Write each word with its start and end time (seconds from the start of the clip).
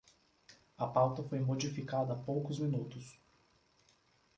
A 0.79 0.87
pauta 0.87 1.21
foi 1.21 1.39
modificada 1.39 2.13
há 2.13 2.15
poucos 2.15 2.57
minutos 2.57 3.15